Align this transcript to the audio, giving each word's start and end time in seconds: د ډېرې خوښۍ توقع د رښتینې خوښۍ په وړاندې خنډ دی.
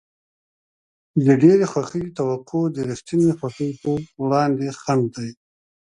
د 1.25 1.27
ډېرې 1.41 1.65
خوښۍ 1.71 2.05
توقع 2.17 2.63
د 2.75 2.77
رښتینې 2.89 3.31
خوښۍ 3.39 3.71
په 3.81 3.89
وړاندې 4.23 4.67
خنډ 4.81 5.05
دی. 5.17 5.29